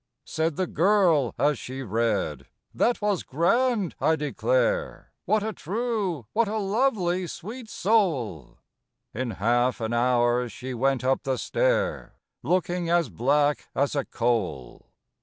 Said 0.25 0.55
the 0.55 0.65
girl 0.65 1.35
as 1.37 1.59
she 1.59 1.83
read, 1.83 2.47
"That 2.73 3.03
was 3.03 3.21
grand, 3.21 3.93
I 4.01 4.15
declare! 4.15 5.11
What 5.25 5.43
a 5.43 5.53
true, 5.53 6.25
what 6.33 6.47
a 6.47 6.57
lovely, 6.57 7.27
sweet 7.27 7.69
soul!" 7.69 8.57
In 9.13 9.29
half 9.37 9.79
an 9.79 9.93
hour 9.93 10.49
she 10.49 10.73
went 10.73 11.03
up 11.03 11.21
the 11.21 11.37
stair, 11.37 12.15
Looking 12.41 12.89
as 12.89 13.09
black 13.09 13.67
as 13.75 13.93
a 13.93 14.03
coal! 14.03 14.87